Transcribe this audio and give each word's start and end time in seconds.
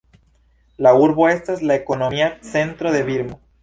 La 0.85 0.93
urbo 1.03 1.29
estas 1.33 1.63
la 1.69 1.79
ekonomia 1.85 2.35
centro 2.53 2.99
de 2.99 3.09
Birmo. 3.13 3.43